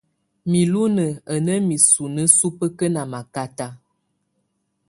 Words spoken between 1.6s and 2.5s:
misunǝ́